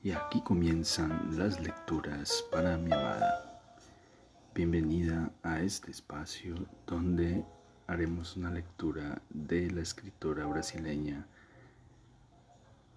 Y 0.00 0.12
aquí 0.12 0.40
comienzan 0.42 1.36
las 1.36 1.58
lecturas 1.60 2.44
para 2.52 2.76
mi 2.76 2.92
amada. 2.92 3.60
Bienvenida 4.54 5.32
a 5.42 5.60
este 5.60 5.90
espacio 5.90 6.54
donde 6.86 7.44
haremos 7.88 8.36
una 8.36 8.48
lectura 8.50 9.20
de 9.28 9.68
la 9.72 9.80
escritora 9.80 10.46
brasileña 10.46 11.26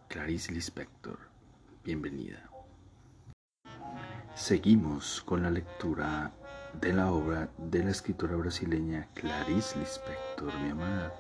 Clarice 0.10 0.52
Lispector. 0.52 1.18
Bienvenida. 1.84 2.48
Seguimos 4.36 5.24
con 5.24 5.42
la 5.42 5.50
lectura 5.50 6.32
de 6.80 6.94
la 6.94 7.12
obra 7.12 7.50
de 7.58 7.84
la 7.84 7.90
escritora 7.90 8.36
brasileña 8.36 9.08
Clarice 9.16 9.80
Lispector, 9.80 10.54
mi 10.60 10.70
amada. 10.70 11.12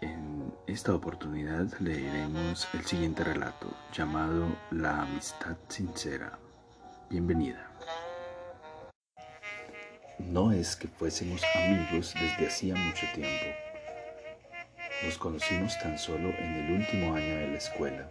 En 0.00 0.54
esta 0.66 0.94
oportunidad 0.94 1.66
leeremos 1.78 2.66
el 2.72 2.86
siguiente 2.86 3.22
relato 3.22 3.70
llamado 3.92 4.56
La 4.70 5.02
amistad 5.02 5.58
sincera. 5.68 6.38
Bienvenida. 7.10 7.70
No 10.18 10.52
es 10.52 10.74
que 10.74 10.88
fuésemos 10.88 11.42
amigos 11.54 12.14
desde 12.14 12.46
hacía 12.46 12.76
mucho 12.76 13.06
tiempo. 13.14 13.54
Nos 15.04 15.18
conocimos 15.18 15.78
tan 15.80 15.98
solo 15.98 16.30
en 16.30 16.54
el 16.54 16.72
último 16.80 17.14
año 17.14 17.36
de 17.36 17.48
la 17.48 17.58
escuela. 17.58 18.10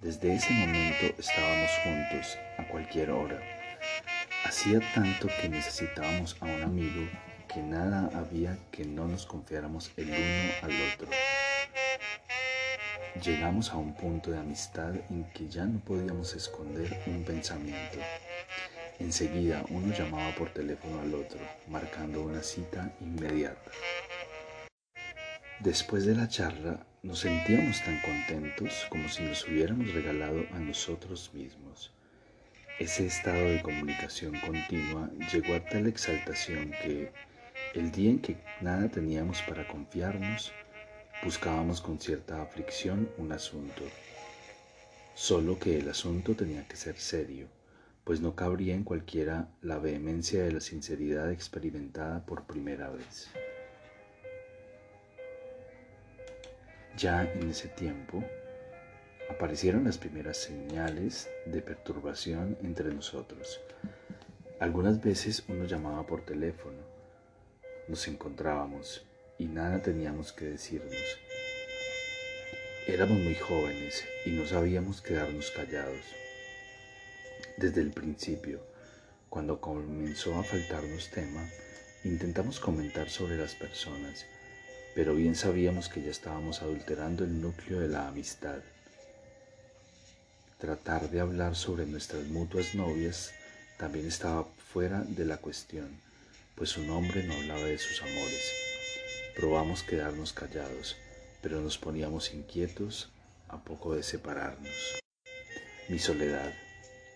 Desde 0.00 0.34
ese 0.34 0.50
momento 0.54 1.14
estábamos 1.18 1.70
juntos 1.82 2.38
a 2.56 2.66
cualquier 2.68 3.10
hora. 3.10 3.38
Hacía 4.46 4.80
tanto 4.94 5.28
que 5.42 5.48
necesitábamos 5.50 6.34
a 6.40 6.46
un 6.46 6.62
amigo 6.62 7.06
que 7.54 7.62
nada 7.62 8.10
había 8.18 8.58
que 8.72 8.84
no 8.84 9.06
nos 9.06 9.26
confiáramos 9.26 9.92
el 9.96 10.08
uno 10.08 10.52
al 10.62 10.72
otro. 10.92 11.08
Llegamos 13.22 13.70
a 13.70 13.76
un 13.76 13.94
punto 13.94 14.32
de 14.32 14.38
amistad 14.38 14.92
en 15.08 15.24
que 15.32 15.48
ya 15.48 15.64
no 15.64 15.78
podíamos 15.78 16.34
esconder 16.34 17.00
un 17.06 17.22
pensamiento. 17.22 17.98
Enseguida 18.98 19.64
uno 19.68 19.94
llamaba 19.94 20.34
por 20.34 20.50
teléfono 20.50 21.00
al 21.00 21.14
otro, 21.14 21.38
marcando 21.68 22.22
una 22.22 22.42
cita 22.42 22.92
inmediata. 23.00 23.70
Después 25.60 26.04
de 26.06 26.16
la 26.16 26.26
charla 26.26 26.84
nos 27.04 27.20
sentíamos 27.20 27.84
tan 27.84 28.00
contentos 28.00 28.84
como 28.90 29.08
si 29.08 29.22
nos 29.22 29.46
hubiéramos 29.46 29.94
regalado 29.94 30.40
a 30.54 30.58
nosotros 30.58 31.30
mismos. 31.32 31.92
Ese 32.80 33.06
estado 33.06 33.44
de 33.48 33.62
comunicación 33.62 34.34
continua 34.40 35.08
llegó 35.32 35.54
a 35.54 35.64
tal 35.64 35.86
exaltación 35.86 36.72
que 36.82 37.12
el 37.74 37.90
día 37.90 38.10
en 38.10 38.20
que 38.20 38.36
nada 38.60 38.88
teníamos 38.88 39.42
para 39.42 39.66
confiarnos, 39.66 40.52
buscábamos 41.24 41.80
con 41.80 41.98
cierta 41.98 42.40
aflicción 42.40 43.10
un 43.18 43.32
asunto. 43.32 43.82
Solo 45.14 45.58
que 45.58 45.78
el 45.78 45.88
asunto 45.88 46.36
tenía 46.36 46.68
que 46.68 46.76
ser 46.76 46.96
serio, 46.96 47.48
pues 48.04 48.20
no 48.20 48.36
cabría 48.36 48.74
en 48.74 48.84
cualquiera 48.84 49.48
la 49.60 49.78
vehemencia 49.78 50.44
de 50.44 50.52
la 50.52 50.60
sinceridad 50.60 51.32
experimentada 51.32 52.24
por 52.24 52.44
primera 52.44 52.90
vez. 52.90 53.28
Ya 56.96 57.24
en 57.24 57.50
ese 57.50 57.66
tiempo 57.66 58.22
aparecieron 59.28 59.82
las 59.82 59.98
primeras 59.98 60.36
señales 60.36 61.28
de 61.46 61.60
perturbación 61.60 62.56
entre 62.62 62.94
nosotros. 62.94 63.60
Algunas 64.60 65.02
veces 65.02 65.42
uno 65.48 65.64
llamaba 65.64 66.06
por 66.06 66.24
teléfono, 66.24 66.83
nos 67.88 68.08
encontrábamos 68.08 69.04
y 69.38 69.46
nada 69.46 69.82
teníamos 69.82 70.32
que 70.32 70.46
decirnos. 70.46 71.18
Éramos 72.86 73.18
muy 73.18 73.34
jóvenes 73.34 74.04
y 74.24 74.30
no 74.30 74.46
sabíamos 74.46 75.02
quedarnos 75.02 75.50
callados. 75.50 76.04
Desde 77.56 77.82
el 77.82 77.90
principio, 77.90 78.60
cuando 79.28 79.60
comenzó 79.60 80.38
a 80.38 80.44
faltarnos 80.44 81.10
tema, 81.10 81.46
intentamos 82.04 82.58
comentar 82.58 83.10
sobre 83.10 83.36
las 83.36 83.54
personas, 83.54 84.26
pero 84.94 85.14
bien 85.14 85.34
sabíamos 85.34 85.88
que 85.88 86.02
ya 86.02 86.10
estábamos 86.10 86.62
adulterando 86.62 87.24
el 87.24 87.40
núcleo 87.40 87.80
de 87.80 87.88
la 87.88 88.08
amistad. 88.08 88.60
Tratar 90.58 91.10
de 91.10 91.20
hablar 91.20 91.54
sobre 91.54 91.84
nuestras 91.84 92.24
mutuas 92.24 92.74
novias 92.74 93.32
también 93.78 94.06
estaba 94.06 94.44
fuera 94.72 95.02
de 95.02 95.26
la 95.26 95.36
cuestión 95.38 96.03
pues 96.54 96.76
un 96.76 96.88
hombre 96.90 97.24
no 97.24 97.34
hablaba 97.34 97.64
de 97.64 97.78
sus 97.78 98.00
amores. 98.02 98.52
Probamos 99.36 99.82
quedarnos 99.82 100.32
callados, 100.32 100.96
pero 101.42 101.60
nos 101.60 101.78
poníamos 101.78 102.32
inquietos 102.32 103.10
a 103.48 103.62
poco 103.62 103.94
de 103.94 104.02
separarnos. 104.02 105.00
Mi 105.88 105.98
soledad, 105.98 106.52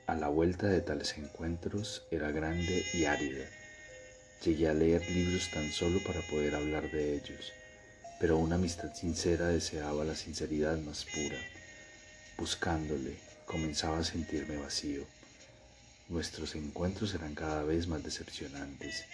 a 0.06 0.14
la 0.14 0.28
vuelta 0.28 0.66
de 0.66 0.80
tales 0.80 1.16
encuentros, 1.18 2.02
era 2.10 2.30
grande 2.32 2.84
y 2.92 3.04
árida. 3.04 3.46
Llegué 4.44 4.68
a 4.68 4.74
leer 4.74 5.08
libros 5.10 5.50
tan 5.52 5.70
solo 5.70 6.00
para 6.04 6.20
poder 6.22 6.54
hablar 6.54 6.90
de 6.90 7.14
ellos, 7.14 7.52
pero 8.18 8.38
una 8.38 8.56
amistad 8.56 8.92
sincera 8.94 9.46
deseaba 9.48 10.04
la 10.04 10.16
sinceridad 10.16 10.78
más 10.78 11.04
pura. 11.04 11.38
Buscándole, 12.36 13.16
comenzaba 13.46 13.98
a 13.98 14.04
sentirme 14.04 14.56
vacío. 14.56 15.06
Nuestros 16.08 16.54
encuentros 16.54 17.14
eran 17.14 17.34
cada 17.34 17.64
vez 17.64 17.86
más 17.86 18.02
decepcionantes. 18.02 19.04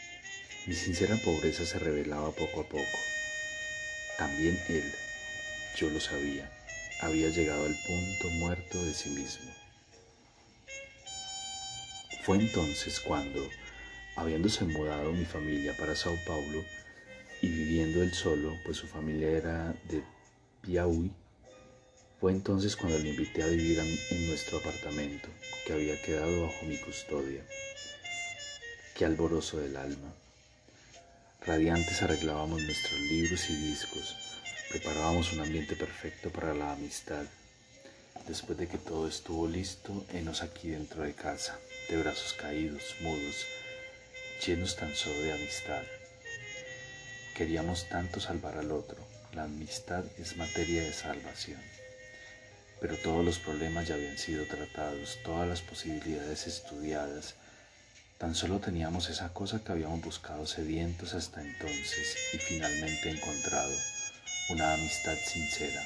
Mi 0.68 0.74
sincera 0.74 1.16
pobreza 1.24 1.66
se 1.66 1.80
revelaba 1.80 2.30
poco 2.30 2.60
a 2.60 2.68
poco. 2.68 2.98
También 4.16 4.56
él, 4.68 4.92
yo 5.76 5.90
lo 5.90 5.98
sabía, 5.98 6.48
había 7.00 7.30
llegado 7.30 7.66
al 7.66 7.74
punto 7.84 8.30
muerto 8.38 8.84
de 8.84 8.94
sí 8.94 9.10
mismo. 9.10 9.50
Fue 12.22 12.36
entonces 12.36 13.00
cuando, 13.00 13.40
habiéndose 14.14 14.64
mudado 14.64 15.12
mi 15.12 15.24
familia 15.24 15.76
para 15.76 15.96
Sao 15.96 16.16
Paulo 16.24 16.64
y 17.42 17.48
viviendo 17.48 18.04
él 18.04 18.14
solo, 18.14 18.56
pues 18.64 18.76
su 18.76 18.86
familia 18.86 19.30
era 19.30 19.74
de 19.88 20.04
Piauí, 20.62 21.10
fue 22.24 22.32
entonces 22.32 22.74
cuando 22.74 22.98
le 22.98 23.10
invité 23.10 23.42
a 23.42 23.48
vivir 23.48 23.78
en 23.78 24.28
nuestro 24.28 24.56
apartamento, 24.56 25.28
que 25.66 25.74
había 25.74 26.00
quedado 26.00 26.46
bajo 26.46 26.64
mi 26.64 26.78
custodia. 26.78 27.42
Qué 28.96 29.04
alborozo 29.04 29.58
del 29.58 29.76
alma. 29.76 30.10
Radiantes 31.46 32.00
arreglábamos 32.00 32.62
nuestros 32.62 32.98
libros 32.98 33.50
y 33.50 33.56
discos, 33.56 34.16
preparábamos 34.70 35.34
un 35.34 35.40
ambiente 35.40 35.76
perfecto 35.76 36.30
para 36.30 36.54
la 36.54 36.72
amistad. 36.72 37.26
Después 38.26 38.56
de 38.56 38.68
que 38.68 38.78
todo 38.78 39.06
estuvo 39.06 39.46
listo, 39.46 40.06
enos 40.14 40.40
aquí 40.40 40.70
dentro 40.70 41.02
de 41.02 41.12
casa, 41.12 41.58
de 41.90 41.98
brazos 41.98 42.32
caídos, 42.32 42.94
mudos, 43.02 43.44
llenos 44.46 44.76
tan 44.76 44.94
solo 44.94 45.20
de 45.20 45.34
amistad. 45.34 45.82
Queríamos 47.36 47.86
tanto 47.90 48.18
salvar 48.18 48.56
al 48.56 48.72
otro, 48.72 48.96
la 49.34 49.42
amistad 49.42 50.06
es 50.16 50.38
materia 50.38 50.84
de 50.84 50.94
salvación. 50.94 51.73
Pero 52.84 52.98
todos 52.98 53.24
los 53.24 53.38
problemas 53.38 53.88
ya 53.88 53.94
habían 53.94 54.18
sido 54.18 54.44
tratados, 54.44 55.16
todas 55.24 55.48
las 55.48 55.62
posibilidades 55.62 56.46
estudiadas, 56.46 57.34
Tan 58.18 58.34
solo 58.34 58.60
teníamos 58.60 59.08
esa 59.08 59.32
cosa 59.32 59.64
que 59.64 59.72
habíamos 59.72 60.02
buscado 60.02 60.46
sedientos 60.46 61.14
hasta 61.14 61.40
entonces 61.40 62.16
y 62.34 62.38
finalmente 62.38 63.10
encontrado, 63.10 63.72
una 64.50 64.74
amistad 64.74 65.16
sincera. 65.16 65.82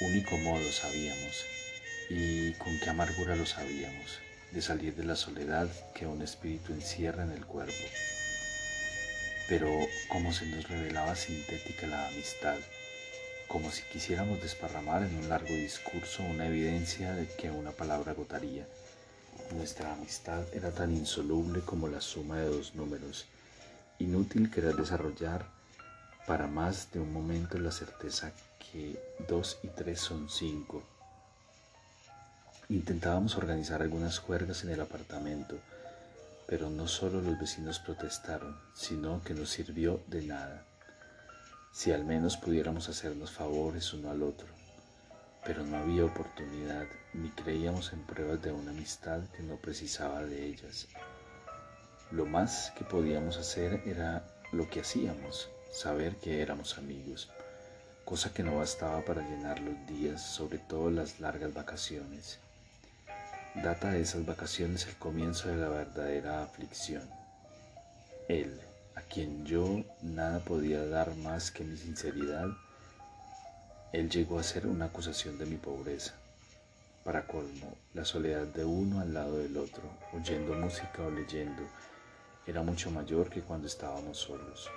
Único 0.00 0.38
modo 0.38 0.72
sabíamos, 0.72 1.44
y 2.10 2.52
con 2.54 2.78
qué 2.78 2.90
amargura 2.90 3.36
lo 3.36 3.44
sabíamos, 3.44 4.20
de 4.52 4.62
salir 4.62 4.94
de 4.94 5.04
la 5.04 5.16
soledad 5.16 5.68
que 5.94 6.06
un 6.06 6.22
espíritu 6.22 6.72
encierra 6.72 7.24
en 7.24 7.32
el 7.32 7.44
cuerpo. 7.44 7.84
Pero 9.48 9.70
como 10.08 10.32
se 10.32 10.46
nos 10.46 10.68
revelaba 10.68 11.14
sintética 11.14 11.88
la 11.88 12.08
amistad, 12.08 12.56
como 13.48 13.70
si 13.70 13.82
quisiéramos 13.92 14.40
desparramar 14.40 15.02
en 15.02 15.16
un 15.16 15.28
largo 15.28 15.54
discurso 15.54 16.22
una 16.22 16.46
evidencia 16.46 17.12
de 17.14 17.26
que 17.26 17.50
una 17.50 17.72
palabra 17.72 18.12
agotaría 18.12 18.66
nuestra 19.52 19.92
amistad 19.92 20.44
era 20.52 20.70
tan 20.70 20.92
insoluble 20.92 21.60
como 21.60 21.88
la 21.88 22.00
suma 22.00 22.38
de 22.38 22.46
dos 22.46 22.74
números, 22.74 23.26
inútil 23.98 24.50
querer 24.50 24.76
desarrollar 24.76 25.46
para 26.26 26.46
más 26.46 26.92
de 26.92 27.00
un 27.00 27.12
momento 27.12 27.58
la 27.58 27.72
certeza 27.72 28.32
que 28.58 29.00
dos 29.26 29.58
y 29.62 29.68
tres 29.68 30.00
son 30.00 30.28
cinco. 30.28 30.82
Intentábamos 32.68 33.36
organizar 33.36 33.80
algunas 33.80 34.18
juergas 34.18 34.62
en 34.64 34.70
el 34.70 34.80
apartamento, 34.82 35.58
pero 36.46 36.68
no 36.68 36.86
solo 36.86 37.22
los 37.22 37.38
vecinos 37.38 37.78
protestaron, 37.78 38.58
sino 38.74 39.22
que 39.22 39.32
no 39.32 39.46
sirvió 39.46 40.02
de 40.06 40.22
nada. 40.22 40.67
Si 41.72 41.92
al 41.92 42.04
menos 42.04 42.36
pudiéramos 42.36 42.88
hacernos 42.88 43.30
favores 43.30 43.92
uno 43.92 44.10
al 44.10 44.22
otro 44.22 44.58
pero 45.48 45.64
no 45.64 45.78
había 45.78 46.04
oportunidad 46.04 46.84
ni 47.14 47.30
creíamos 47.30 47.94
en 47.94 48.02
pruebas 48.02 48.42
de 48.42 48.52
una 48.52 48.70
amistad 48.70 49.20
que 49.34 49.42
no 49.42 49.56
precisaba 49.56 50.22
de 50.22 50.44
ellas. 50.44 50.88
Lo 52.10 52.26
más 52.26 52.70
que 52.76 52.84
podíamos 52.84 53.38
hacer 53.38 53.82
era 53.86 54.24
lo 54.52 54.68
que 54.68 54.80
hacíamos, 54.80 55.48
saber 55.72 56.16
que 56.16 56.42
éramos 56.42 56.76
amigos. 56.76 57.30
cosa 58.04 58.32
que 58.32 58.42
no 58.42 58.56
bastaba 58.56 59.04
para 59.04 59.22
llenar 59.22 59.60
los 59.60 59.86
días, 59.86 60.22
sobre 60.22 60.58
todo 60.58 60.90
las 60.90 61.18
largas 61.18 61.52
vacaciones. 61.52 62.38
Data 63.54 63.90
de 63.90 64.02
esas 64.02 64.26
vacaciones 64.26 64.86
el 64.86 64.96
comienzo 64.96 65.48
de 65.48 65.56
la 65.56 65.68
verdadera 65.68 66.42
aflicción. 66.42 67.08
Él, 68.28 68.60
a 68.98 69.02
quien 69.02 69.46
yo 69.46 69.84
nada 70.02 70.40
podía 70.40 70.84
dar 70.84 71.14
más 71.18 71.52
que 71.52 71.62
mi 71.62 71.76
sinceridad, 71.76 72.48
él 73.92 74.10
llegó 74.10 74.40
a 74.40 74.42
ser 74.42 74.66
una 74.66 74.86
acusación 74.86 75.38
de 75.38 75.46
mi 75.46 75.56
pobreza. 75.56 76.14
Para 77.04 77.24
colmo, 77.24 77.76
la 77.94 78.04
soledad 78.04 78.46
de 78.48 78.64
uno 78.64 79.00
al 79.00 79.14
lado 79.14 79.38
del 79.38 79.56
otro, 79.56 79.84
oyendo 80.12 80.52
música 80.54 81.02
o 81.02 81.10
leyendo, 81.12 81.62
era 82.44 82.62
mucho 82.62 82.90
mayor 82.90 83.30
que 83.30 83.42
cuando 83.42 83.68
estábamos 83.68 84.18
solos. 84.18 84.68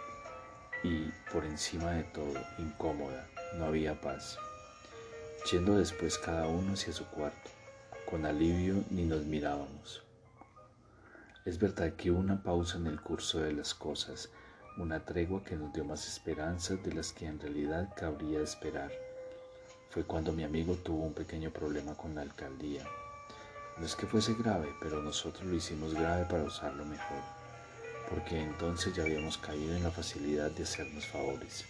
Y, 0.84 1.06
por 1.34 1.44
encima 1.44 1.92
de 1.94 2.04
todo, 2.04 2.40
incómoda, 2.60 3.28
no 3.58 3.66
había 3.66 4.00
paz. 4.00 4.38
Yendo 5.52 5.80
después 5.80 6.20
cada 6.20 6.46
uno 6.46 6.74
hacia 6.74 6.94
su 6.94 7.06
cuarto, 7.08 7.50
con 8.08 8.28
alivio 8.28 8.84
ni 8.92 9.04
nos 9.04 9.24
mirábamos. 9.24 10.04
Es 11.44 11.58
verdad 11.58 11.94
que 11.94 12.12
una 12.12 12.44
pausa 12.44 12.78
en 12.78 12.86
el 12.86 13.02
curso 13.02 13.40
de 13.40 13.52
las 13.52 13.74
cosas, 13.74 14.30
una 14.78 15.04
tregua 15.04 15.44
que 15.44 15.56
nos 15.56 15.74
dio 15.74 15.84
más 15.84 16.08
esperanzas 16.08 16.84
de 16.84 16.94
las 16.94 17.14
que 17.14 17.26
en 17.26 17.40
realidad 17.40 17.90
cabría 17.96 18.42
esperar. 18.42 18.92
Fue 19.90 20.04
cuando 20.04 20.34
mi 20.34 20.44
amigo 20.44 20.76
tuvo 20.76 21.04
un 21.04 21.16
pequeño 21.16 21.50
problema 21.50 21.96
con 21.96 22.14
la 22.14 22.22
alcaldía. 22.22 22.86
No 23.80 23.84
es 23.84 23.96
que 23.96 24.06
fuese 24.06 24.36
grave, 24.36 24.70
pero 24.80 25.02
nosotros 25.02 25.44
lo 25.48 25.56
hicimos 25.56 25.96
grave 25.96 26.26
para 26.26 26.44
usarlo 26.44 26.86
mejor, 26.86 27.24
porque 28.08 28.40
entonces 28.40 28.94
ya 28.94 29.02
habíamos 29.02 29.40
caído 29.40 29.76
en 29.76 29.82
la 29.82 29.90
facilidad 29.90 30.52
de 30.52 30.62
hacernos 30.62 31.08
favores. 31.08 31.66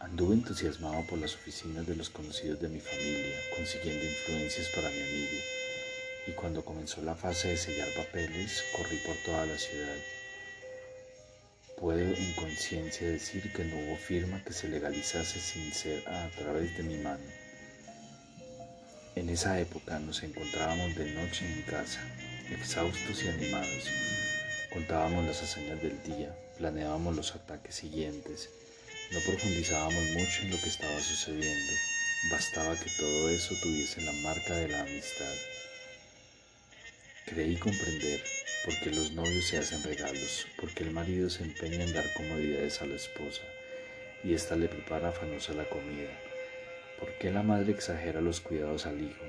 Anduve 0.00 0.34
entusiasmado 0.34 1.06
por 1.08 1.20
las 1.20 1.36
oficinas 1.36 1.86
de 1.86 1.94
los 1.94 2.10
conocidos 2.10 2.60
de 2.60 2.68
mi 2.68 2.80
familia, 2.80 3.36
consiguiendo 3.56 4.04
influencias 4.04 4.68
para 4.74 4.90
mi 4.90 5.00
amigo 5.00 5.57
y 6.28 6.32
cuando 6.32 6.62
comenzó 6.62 7.00
la 7.00 7.14
fase 7.14 7.48
de 7.48 7.56
sellar 7.56 7.88
papeles, 7.96 8.62
corrí 8.76 8.98
por 8.98 9.16
toda 9.24 9.46
la 9.46 9.56
ciudad. 9.56 9.96
Puedo 11.78 12.14
en 12.14 12.32
conciencia 12.34 13.08
decir 13.08 13.50
que 13.52 13.64
no 13.64 13.76
hubo 13.76 13.96
firma 13.96 14.42
que 14.44 14.52
se 14.52 14.68
legalizase 14.68 15.40
sin 15.40 15.72
ser 15.72 16.06
a 16.06 16.28
través 16.36 16.76
de 16.76 16.82
mi 16.82 16.98
mano. 16.98 17.24
En 19.14 19.30
esa 19.30 19.58
época 19.58 19.98
nos 20.00 20.22
encontrábamos 20.22 20.94
de 20.96 21.12
noche 21.12 21.46
en 21.46 21.62
casa, 21.62 22.00
exhaustos 22.50 23.24
y 23.24 23.28
animados. 23.28 23.88
Contábamos 24.70 25.24
las 25.24 25.42
hazañas 25.42 25.80
del 25.80 26.02
día, 26.02 26.36
planeábamos 26.58 27.16
los 27.16 27.34
ataques 27.34 27.74
siguientes, 27.74 28.50
no 29.12 29.20
profundizábamos 29.20 30.04
mucho 30.12 30.42
en 30.42 30.50
lo 30.50 30.60
que 30.60 30.68
estaba 30.68 31.00
sucediendo, 31.00 31.72
bastaba 32.30 32.76
que 32.78 32.90
todo 32.98 33.30
eso 33.30 33.54
tuviese 33.62 34.02
la 34.02 34.12
marca 34.12 34.54
de 34.54 34.68
la 34.68 34.82
amistad. 34.82 35.34
Creí 37.28 37.56
comprender 37.56 38.22
por 38.64 38.74
qué 38.80 38.90
los 38.90 39.12
novios 39.12 39.44
se 39.48 39.58
hacen 39.58 39.82
regalos, 39.82 40.46
por 40.58 40.72
qué 40.72 40.84
el 40.84 40.92
marido 40.92 41.28
se 41.28 41.44
empeña 41.44 41.84
en 41.84 41.92
dar 41.92 42.10
comodidades 42.14 42.80
a 42.80 42.86
la 42.86 42.96
esposa 42.96 43.42
y 44.24 44.32
ésta 44.32 44.56
le 44.56 44.66
prepara 44.66 45.10
afanosa 45.10 45.52
la 45.52 45.68
comida, 45.68 46.08
por 46.98 47.12
qué 47.18 47.30
la 47.30 47.42
madre 47.42 47.72
exagera 47.72 48.22
los 48.22 48.40
cuidados 48.40 48.86
al 48.86 49.02
hijo. 49.02 49.24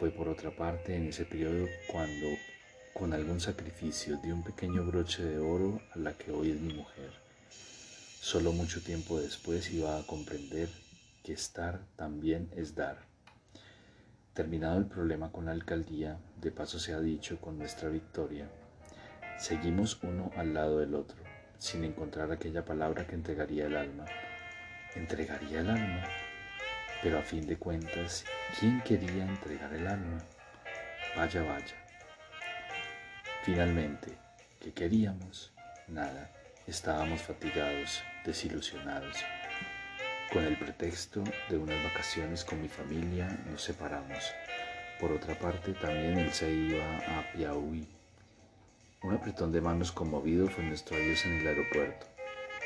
Fue 0.00 0.10
por 0.10 0.28
otra 0.28 0.50
parte 0.50 0.96
en 0.96 1.06
ese 1.06 1.24
periodo 1.24 1.68
cuando, 1.86 2.26
con 2.92 3.12
algún 3.12 3.40
sacrificio, 3.40 4.18
di 4.20 4.32
un 4.32 4.42
pequeño 4.42 4.84
broche 4.84 5.22
de 5.22 5.38
oro 5.38 5.80
a 5.94 5.98
la 6.00 6.12
que 6.18 6.32
hoy 6.32 6.50
es 6.50 6.60
mi 6.60 6.74
mujer. 6.74 7.12
Solo 8.20 8.50
mucho 8.52 8.82
tiempo 8.82 9.20
después 9.20 9.70
iba 9.70 9.96
a 9.96 10.06
comprender 10.06 10.68
que 11.22 11.34
estar 11.34 11.86
también 11.94 12.50
es 12.56 12.74
dar. 12.74 13.15
Terminado 14.36 14.76
el 14.76 14.84
problema 14.84 15.32
con 15.32 15.46
la 15.46 15.52
alcaldía, 15.52 16.18
de 16.42 16.52
paso 16.52 16.78
se 16.78 16.92
ha 16.92 17.00
dicho 17.00 17.40
con 17.40 17.58
nuestra 17.58 17.88
victoria, 17.88 18.46
seguimos 19.38 19.98
uno 20.02 20.30
al 20.36 20.52
lado 20.52 20.80
del 20.80 20.94
otro, 20.94 21.16
sin 21.56 21.84
encontrar 21.84 22.30
aquella 22.30 22.62
palabra 22.62 23.06
que 23.06 23.14
entregaría 23.14 23.64
el 23.64 23.74
alma. 23.74 24.04
¿Entregaría 24.94 25.60
el 25.60 25.70
alma? 25.70 26.04
Pero 27.02 27.18
a 27.18 27.22
fin 27.22 27.46
de 27.46 27.56
cuentas, 27.56 28.26
¿quién 28.60 28.82
quería 28.82 29.24
entregar 29.26 29.72
el 29.72 29.86
alma? 29.86 30.18
Vaya, 31.16 31.42
vaya. 31.42 31.74
Finalmente, 33.42 34.18
¿qué 34.60 34.74
queríamos? 34.74 35.54
Nada. 35.88 36.30
Estábamos 36.66 37.22
fatigados, 37.22 38.02
desilusionados. 38.22 39.16
Con 40.32 40.44
el 40.44 40.56
pretexto 40.58 41.22
de 41.48 41.56
unas 41.56 41.82
vacaciones 41.84 42.44
con 42.44 42.60
mi 42.60 42.68
familia 42.68 43.28
nos 43.48 43.62
separamos. 43.62 44.24
Por 44.98 45.12
otra 45.12 45.38
parte, 45.38 45.72
también 45.74 46.18
él 46.18 46.32
se 46.32 46.50
iba 46.50 46.84
a 46.96 47.32
Piauí. 47.32 47.86
Un 49.02 49.14
apretón 49.14 49.52
de 49.52 49.60
manos 49.60 49.92
conmovido 49.92 50.48
fue 50.48 50.64
nuestro 50.64 50.96
adiós 50.96 51.24
en 51.26 51.40
el 51.40 51.46
aeropuerto. 51.46 52.06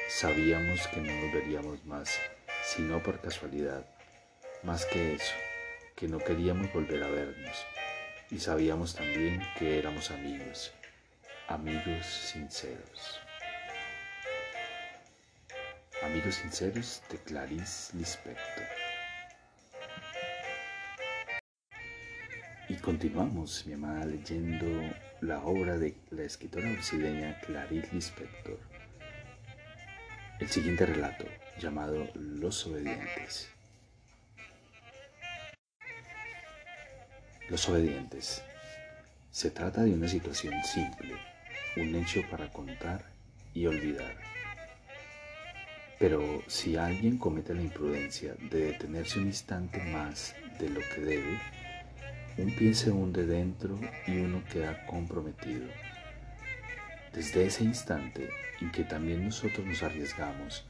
Sabíamos 0.08 0.86
que 0.88 1.00
no 1.00 1.12
nos 1.12 1.34
veríamos 1.34 1.84
más, 1.84 2.18
sino 2.64 3.02
por 3.02 3.20
casualidad. 3.20 3.84
Más 4.62 4.86
que 4.86 5.14
eso, 5.14 5.34
que 5.94 6.08
no 6.08 6.18
queríamos 6.18 6.72
volver 6.72 7.02
a 7.02 7.08
vernos. 7.08 7.66
Y 8.30 8.38
sabíamos 8.38 8.94
también 8.94 9.42
que 9.58 9.78
éramos 9.78 10.10
amigos, 10.10 10.72
amigos 11.48 12.06
sinceros. 12.06 13.20
Amigos 16.02 16.37
sinceros 16.37 17.02
de 17.11 17.19
Clarice 17.19 17.94
Lispector. 17.94 18.67
Y 22.70 22.75
continuamos, 22.76 23.67
mi 23.67 23.75
amada, 23.75 24.06
leyendo 24.06 24.67
la 25.20 25.41
obra 25.41 25.76
de 25.76 25.94
la 26.11 26.23
escritora 26.23 26.73
brasileña 26.73 27.38
Clarice 27.41 27.91
Lispector. 27.93 28.58
El 30.38 30.49
siguiente 30.49 30.87
relato, 30.87 31.26
llamado 31.58 32.08
Los 32.14 32.67
Obedientes. 32.67 33.50
Los 37.50 37.69
Obedientes. 37.69 38.43
Se 39.31 39.50
trata 39.50 39.82
de 39.82 39.93
una 39.93 40.08
situación 40.08 40.55
simple, 40.64 41.14
un 41.76 41.94
hecho 41.94 42.23
para 42.31 42.50
contar 42.50 43.05
y 43.52 43.67
olvidar 43.67 44.39
pero 46.00 46.43
si 46.47 46.79
alguien 46.79 47.19
comete 47.19 47.55
la 47.55 47.61
imprudencia 47.61 48.35
de 48.50 48.73
detenerse 48.73 49.19
un 49.19 49.26
instante 49.26 49.85
más 49.93 50.35
de 50.58 50.70
lo 50.70 50.81
que 50.81 51.02
debe, 51.02 51.38
un 52.38 52.57
pie 52.57 52.73
se 52.73 52.90
hunde 52.90 53.26
dentro 53.26 53.78
y 54.07 54.16
uno 54.16 54.42
queda 54.50 54.87
comprometido. 54.87 55.66
Desde 57.12 57.45
ese 57.45 57.64
instante 57.64 58.30
en 58.62 58.73
que 58.73 58.83
también 58.83 59.26
nosotros 59.26 59.66
nos 59.66 59.83
arriesgamos, 59.83 60.64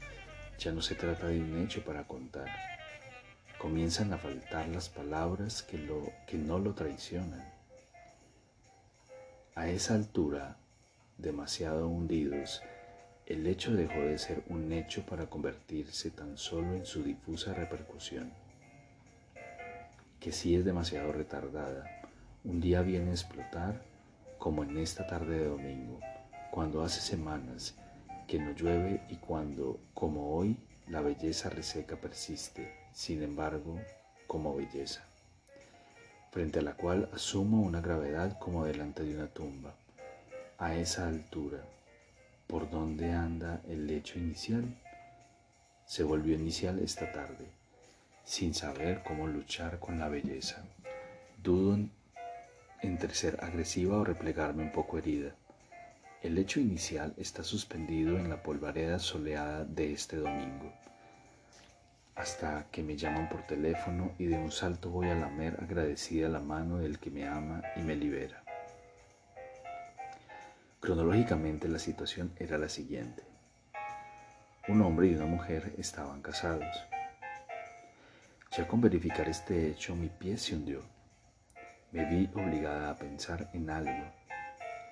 ya 0.59 0.73
no 0.73 0.81
se 0.81 0.95
trata 0.95 1.27
de 1.27 1.39
un 1.39 1.63
hecho 1.63 1.81
para 1.85 2.03
contar. 2.03 2.49
Comienzan 3.57 4.11
a 4.11 4.17
faltar 4.17 4.67
las 4.67 4.89
palabras 4.89 5.63
que, 5.63 5.77
lo, 5.77 6.11
que 6.27 6.37
no 6.37 6.59
lo 6.59 6.73
traicionan. 6.73 7.49
A 9.55 9.69
esa 9.69 9.93
altura, 9.93 10.57
demasiado 11.17 11.87
hundidos, 11.87 12.61
el 13.31 13.47
hecho 13.47 13.71
dejó 13.71 14.01
de 14.01 14.17
ser 14.17 14.43
un 14.49 14.73
hecho 14.73 15.05
para 15.05 15.27
convertirse 15.27 16.11
tan 16.11 16.37
solo 16.37 16.75
en 16.75 16.85
su 16.85 17.01
difusa 17.01 17.53
repercusión, 17.53 18.33
que 20.19 20.33
si 20.33 20.55
es 20.55 20.65
demasiado 20.65 21.13
retardada, 21.13 21.85
un 22.43 22.59
día 22.59 22.81
viene 22.81 23.11
a 23.11 23.13
explotar 23.13 23.81
como 24.37 24.63
en 24.63 24.77
esta 24.77 25.07
tarde 25.07 25.39
de 25.39 25.45
domingo, 25.45 25.99
cuando 26.51 26.83
hace 26.83 26.99
semanas 26.99 27.75
que 28.27 28.37
no 28.37 28.51
llueve 28.51 29.01
y 29.09 29.15
cuando, 29.15 29.79
como 29.93 30.35
hoy, 30.35 30.57
la 30.89 30.99
belleza 30.99 31.49
reseca 31.49 31.95
persiste, 31.95 32.73
sin 32.91 33.23
embargo, 33.23 33.79
como 34.27 34.57
belleza, 34.57 35.05
frente 36.31 36.59
a 36.59 36.63
la 36.63 36.73
cual 36.73 37.09
asumo 37.13 37.61
una 37.61 37.79
gravedad 37.79 38.37
como 38.39 38.65
delante 38.65 39.03
de 39.03 39.15
una 39.15 39.27
tumba. 39.27 39.73
A 40.57 40.75
esa 40.75 41.07
altura, 41.07 41.63
por 42.51 42.69
dónde 42.69 43.13
anda 43.13 43.61
el 43.69 43.87
lecho 43.87 44.19
inicial. 44.19 44.65
Se 45.85 46.03
volvió 46.03 46.35
inicial 46.35 46.79
esta 46.79 47.09
tarde, 47.13 47.47
sin 48.25 48.53
saber 48.53 49.03
cómo 49.03 49.25
luchar 49.25 49.79
con 49.79 49.97
la 49.97 50.09
belleza. 50.09 50.61
Dudo 51.41 51.79
entre 52.81 53.13
ser 53.13 53.37
agresiva 53.41 53.97
o 53.97 54.03
replegarme 54.03 54.63
un 54.63 54.71
poco 54.73 54.97
herida. 54.97 55.33
El 56.21 56.35
lecho 56.35 56.59
inicial 56.59 57.13
está 57.15 57.41
suspendido 57.41 58.19
en 58.19 58.29
la 58.29 58.43
polvareda 58.43 58.99
soleada 58.99 59.63
de 59.63 59.93
este 59.93 60.17
domingo, 60.17 60.73
hasta 62.15 62.67
que 62.69 62.83
me 62.83 62.97
llaman 62.97 63.29
por 63.29 63.47
teléfono 63.47 64.11
y 64.19 64.25
de 64.25 64.37
un 64.37 64.51
salto 64.51 64.89
voy 64.89 65.07
a 65.07 65.15
lamer 65.15 65.57
agradecida 65.61 66.27
la 66.27 66.41
mano 66.41 66.79
del 66.79 66.99
que 66.99 67.11
me 67.11 67.25
ama 67.25 67.63
y 67.77 67.79
me 67.79 67.95
libera. 67.95 68.40
Cronológicamente 70.81 71.67
la 71.67 71.77
situación 71.77 72.33
era 72.37 72.57
la 72.57 72.67
siguiente. 72.67 73.21
Un 74.67 74.81
hombre 74.81 75.09
y 75.09 75.13
una 75.13 75.27
mujer 75.27 75.75
estaban 75.77 76.23
casados. 76.23 76.75
Ya 78.57 78.67
con 78.67 78.81
verificar 78.81 79.29
este 79.29 79.69
hecho 79.69 79.95
mi 79.95 80.09
pie 80.09 80.39
se 80.39 80.55
hundió. 80.55 80.81
Me 81.91 82.05
vi 82.05 82.27
obligada 82.33 82.89
a 82.89 82.95
pensar 82.95 83.51
en 83.53 83.69
algo, 83.69 84.11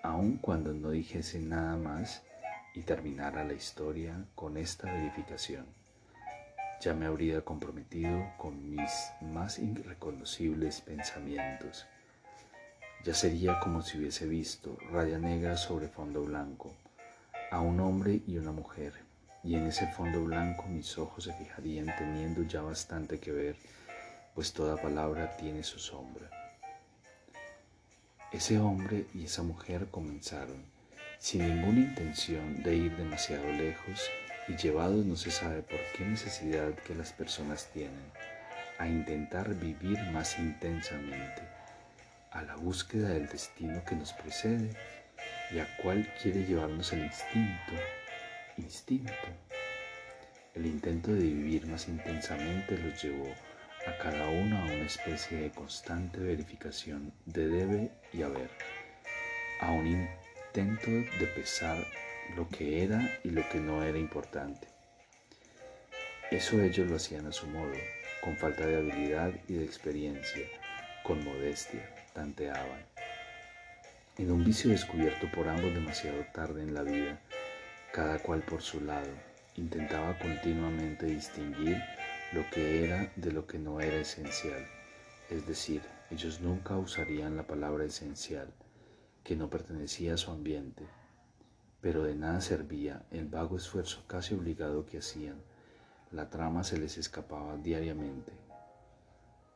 aun 0.03 0.37
cuando 0.37 0.75
no 0.75 0.91
dijese 0.91 1.39
nada 1.39 1.75
más 1.75 2.21
y 2.75 2.83
terminara 2.83 3.43
la 3.43 3.53
historia 3.53 4.27
con 4.35 4.57
esta 4.57 4.93
verificación. 4.93 5.65
Ya 6.81 6.93
me 6.93 7.07
habría 7.07 7.41
comprometido 7.41 8.31
con 8.37 8.69
mis 8.69 8.91
más 9.21 9.57
irreconocibles 9.57 10.81
pensamientos. 10.81 11.87
Ya 13.03 13.13
sería 13.13 13.59
como 13.59 13.81
si 13.81 13.97
hubiese 13.97 14.27
visto 14.27 14.77
raya 14.91 15.17
negra 15.17 15.55
sobre 15.55 15.87
fondo 15.87 16.23
blanco 16.23 16.73
a 17.51 17.61
un 17.61 17.79
hombre 17.79 18.21
y 18.27 18.37
una 18.37 18.51
mujer 18.51 18.93
y 19.43 19.55
en 19.55 19.67
ese 19.67 19.87
fondo 19.87 20.23
blanco 20.23 20.65
mis 20.67 20.97
ojos 20.97 21.23
se 21.23 21.33
fijarían 21.33 21.93
teniendo 21.97 22.43
ya 22.43 22.61
bastante 22.61 23.19
que 23.19 23.31
ver, 23.31 23.55
pues 24.35 24.53
toda 24.53 24.81
palabra 24.81 25.35
tiene 25.37 25.63
su 25.63 25.79
sombra. 25.79 26.29
Ese 28.31 28.59
hombre 28.59 29.07
y 29.13 29.25
esa 29.25 29.41
mujer 29.43 29.87
comenzaron, 29.89 30.63
sin 31.17 31.47
ninguna 31.47 31.79
intención 31.79 32.61
de 32.61 32.75
ir 32.75 32.97
demasiado 32.97 33.51
lejos 33.53 34.09
y 34.47 34.55
llevados 34.55 35.05
no 35.05 35.15
se 35.15 35.31
sabe 35.31 35.61
por 35.61 35.79
qué 35.95 36.05
necesidad 36.05 36.73
que 36.85 36.95
las 36.95 37.13
personas 37.13 37.69
tienen, 37.73 38.11
a 38.77 38.87
intentar 38.87 39.55
vivir 39.55 39.99
más 40.11 40.37
intensamente, 40.37 41.41
a 42.31 42.41
la 42.43 42.55
búsqueda 42.55 43.09
del 43.09 43.27
destino 43.27 43.83
que 43.85 43.95
nos 43.95 44.13
precede 44.13 44.69
y 45.51 45.59
a 45.59 45.77
cuál 45.77 46.07
quiere 46.21 46.45
llevarnos 46.45 46.93
el 46.93 47.03
instinto 47.05 47.73
instinto. 48.59 49.13
El 50.53 50.65
intento 50.65 51.11
de 51.11 51.21
vivir 51.21 51.65
más 51.67 51.87
intensamente 51.87 52.77
los 52.77 53.01
llevó 53.01 53.33
a 53.87 53.97
cada 53.97 54.27
uno 54.27 54.57
a 54.57 54.65
una 54.65 54.85
especie 54.85 55.37
de 55.37 55.51
constante 55.51 56.19
verificación 56.19 57.13
de 57.25 57.47
debe 57.47 57.91
y 58.11 58.23
haber, 58.23 58.49
a 59.61 59.71
un 59.71 59.87
intento 59.87 60.91
de 60.91 61.27
pesar 61.35 61.77
lo 62.35 62.47
que 62.49 62.83
era 62.83 63.01
y 63.23 63.29
lo 63.29 63.47
que 63.49 63.59
no 63.59 63.83
era 63.83 63.97
importante. 63.97 64.67
Eso 66.29 66.61
ellos 66.61 66.87
lo 66.87 66.97
hacían 66.97 67.25
a 67.25 67.31
su 67.31 67.47
modo, 67.47 67.73
con 68.21 68.35
falta 68.35 68.65
de 68.65 68.77
habilidad 68.77 69.31
y 69.47 69.53
de 69.53 69.65
experiencia, 69.65 70.45
con 71.03 71.23
modestia, 71.23 71.89
tanteaban. 72.13 72.85
En 74.17 74.31
un 74.31 74.43
vicio 74.43 74.69
descubierto 74.69 75.27
por 75.33 75.47
ambos 75.47 75.73
demasiado 75.73 76.25
tarde 76.33 76.61
en 76.61 76.73
la 76.73 76.83
vida, 76.83 77.19
cada 77.93 78.19
cual 78.19 78.41
por 78.41 78.61
su 78.61 78.81
lado, 78.81 79.11
intentaba 79.55 80.17
continuamente 80.19 81.05
distinguir 81.05 81.77
lo 82.33 82.49
que 82.51 82.83
era 82.83 83.11
de 83.15 83.31
lo 83.31 83.47
que 83.47 83.57
no 83.59 83.79
era 83.81 83.97
esencial. 83.97 84.65
Es 85.29 85.47
decir, 85.47 85.81
ellos 86.11 86.41
nunca 86.41 86.77
usarían 86.77 87.37
la 87.37 87.47
palabra 87.47 87.85
esencial, 87.85 88.51
que 89.23 89.35
no 89.35 89.49
pertenecía 89.49 90.15
a 90.15 90.17
su 90.17 90.31
ambiente, 90.31 90.85
pero 91.81 92.03
de 92.03 92.15
nada 92.15 92.41
servía 92.41 93.03
el 93.11 93.27
vago 93.27 93.57
esfuerzo 93.57 94.03
casi 94.07 94.33
obligado 94.33 94.85
que 94.85 94.97
hacían. 94.97 95.41
La 96.11 96.29
trama 96.29 96.63
se 96.63 96.77
les 96.77 96.97
escapaba 96.97 97.57
diariamente. 97.57 98.48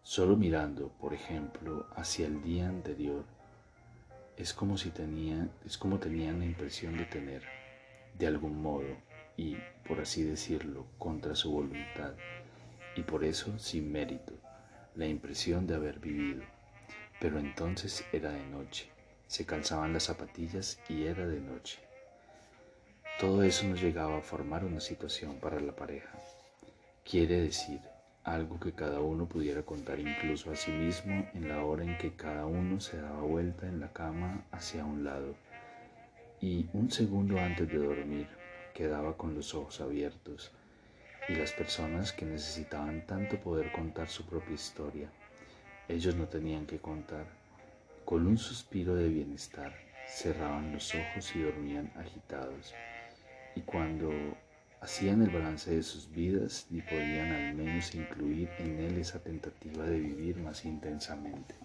Solo 0.04 0.36
mirando, 0.36 0.90
por 1.00 1.14
ejemplo, 1.14 1.88
hacia 1.96 2.28
el 2.28 2.44
día 2.44 2.68
anterior, 2.68 3.24
es 4.36 4.54
como 4.54 4.78
si 4.78 4.90
tenían, 4.90 5.50
es 5.66 5.78
como 5.78 5.98
tenían 5.98 6.40
la 6.40 6.46
impresión 6.46 6.98
de 6.98 7.06
tener 7.06 7.44
de 8.20 8.28
algún 8.28 8.62
modo 8.62 8.98
y, 9.38 9.56
por 9.88 10.02
así 10.02 10.24
decirlo, 10.24 10.86
contra 10.98 11.36
su 11.36 11.54
voluntad, 11.54 12.16
y 12.98 13.04
por 13.04 13.24
eso 13.24 13.58
sin 13.58 13.94
mérito, 13.94 14.34
la 14.96 15.08
impresión 15.08 15.68
de 15.68 15.76
haber 15.76 16.00
vivido. 16.00 16.44
Pero 17.22 17.40
entonces 17.40 18.04
era 18.12 18.32
de 18.32 18.46
noche, 18.48 18.90
se 19.28 19.46
calzaban 19.46 19.94
las 19.94 20.04
zapatillas 20.04 20.80
y 20.90 21.04
era 21.04 21.26
de 21.26 21.40
noche. 21.40 21.80
Todo 23.22 23.42
eso 23.44 23.66
nos 23.68 23.82
llegaba 23.82 24.18
a 24.18 24.22
formar 24.22 24.66
una 24.66 24.82
situación 24.82 25.40
para 25.40 25.62
la 25.62 25.74
pareja. 25.74 26.20
Quiere 27.06 27.40
decir, 27.40 27.80
algo 28.24 28.60
que 28.60 28.72
cada 28.72 29.00
uno 29.00 29.28
pudiera 29.28 29.64
contar 29.64 30.00
incluso 30.00 30.52
a 30.52 30.56
sí 30.56 30.72
mismo 30.72 31.28
en 31.34 31.50
la 31.50 31.64
hora 31.64 31.84
en 31.84 31.98
que 31.98 32.16
cada 32.16 32.46
uno 32.46 32.80
se 32.80 32.98
daba 33.02 33.22
vuelta 33.22 33.68
en 33.68 33.80
la 33.80 33.92
cama 33.92 34.46
hacia 34.52 34.86
un 34.86 35.04
lado 35.04 35.36
y 36.40 36.68
un 36.74 36.92
segundo 36.92 37.40
antes 37.40 37.70
de 37.70 37.78
dormir 37.78 38.28
quedaba 38.74 39.16
con 39.16 39.36
los 39.36 39.54
ojos 39.54 39.80
abiertos 39.82 40.52
y 41.30 41.36
las 41.36 41.54
personas 41.54 42.12
que 42.12 42.26
necesitaban 42.26 43.06
tanto 43.06 43.40
poder 43.40 43.72
contar 43.72 44.10
su 44.10 44.26
propia 44.26 44.56
historia, 44.56 45.10
ellos 45.88 46.16
no 46.16 46.28
tenían 46.28 46.66
que 46.66 46.80
contar. 46.80 47.26
Con 48.04 48.28
un 48.28 48.38
suspiro 48.38 48.96
de 48.96 49.08
bienestar 49.08 49.74
cerraban 50.06 50.74
los 50.74 50.94
ojos 50.94 51.34
y 51.36 51.42
dormían 51.42 51.92
agitados. 51.96 52.74
Y 53.56 53.62
cuando 53.62 54.12
hacían 54.84 55.22
el 55.24 55.30
balance 55.30 55.74
de 55.74 55.82
sus 55.82 56.12
vidas, 56.12 56.68
ni 56.70 56.82
podían 56.82 57.32
al 57.32 57.56
menos 57.56 57.96
incluir 57.96 58.50
en 58.60 58.80
él 58.80 58.98
esa 58.98 59.20
tentativa 59.24 59.84
de 59.86 60.00
vivir 60.00 60.38
más 60.38 60.66
intensamente 60.66 61.56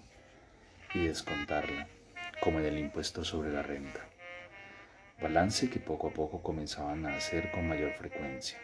y 0.94 1.06
descontarla, 1.06 1.88
como 2.40 2.60
en 2.60 2.66
el 2.66 2.78
impuesto 2.78 3.24
sobre 3.24 3.52
la 3.52 3.62
renta 3.62 4.08
balance 5.20 5.68
que 5.68 5.80
poco 5.80 6.08
a 6.08 6.12
poco 6.12 6.42
comenzaban 6.42 7.04
a 7.06 7.16
hacer 7.16 7.50
con 7.50 7.66
mayor 7.66 7.92
frecuencia, 7.94 8.58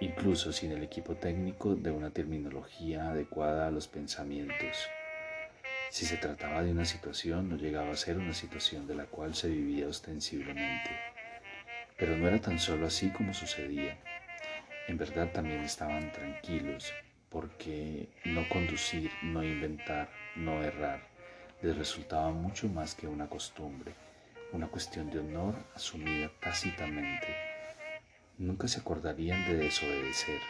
incluso 0.00 0.52
sin 0.52 0.72
el 0.72 0.82
equipo 0.82 1.14
técnico 1.14 1.76
de 1.76 1.92
una 1.92 2.10
terminología 2.10 3.10
adecuada 3.10 3.68
a 3.68 3.70
los 3.70 3.86
pensamientos. 3.86 4.88
Si 5.90 6.04
se 6.04 6.16
trataba 6.16 6.62
de 6.62 6.72
una 6.72 6.84
situación, 6.84 7.48
no 7.48 7.56
llegaba 7.56 7.92
a 7.92 7.96
ser 7.96 8.18
una 8.18 8.34
situación 8.34 8.86
de 8.88 8.96
la 8.96 9.06
cual 9.06 9.34
se 9.34 9.48
vivía 9.48 9.86
ostensiblemente. 9.86 10.90
Pero 11.98 12.16
no 12.16 12.28
era 12.28 12.40
tan 12.40 12.58
solo 12.58 12.86
así 12.86 13.10
como 13.10 13.34
sucedía. 13.34 13.98
En 14.86 14.96
verdad 14.96 15.30
también 15.32 15.60
estaban 15.60 16.12
tranquilos, 16.12 16.92
porque 17.28 18.08
no 18.24 18.48
conducir, 18.48 19.10
no 19.22 19.42
inventar, 19.44 20.08
no 20.36 20.62
errar, 20.62 21.02
les 21.60 21.76
resultaba 21.76 22.30
mucho 22.30 22.68
más 22.68 22.94
que 22.94 23.06
una 23.06 23.28
costumbre 23.28 23.92
una 24.52 24.68
cuestión 24.68 25.10
de 25.10 25.18
honor 25.18 25.54
asumida 25.74 26.30
tácitamente. 26.40 27.28
Nunca 28.38 28.68
se 28.68 28.80
acordarían 28.80 29.46
de 29.46 29.56
desobedecer. 29.56 30.40